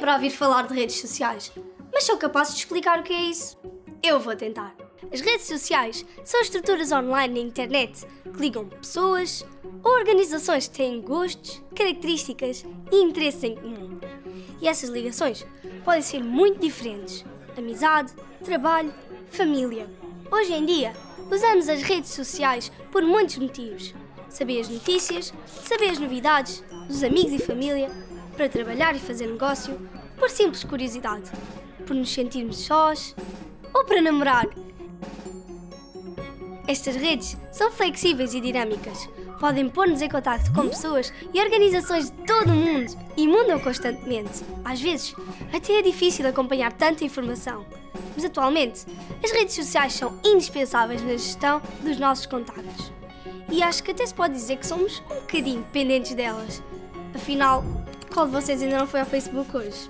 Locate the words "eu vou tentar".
4.02-4.74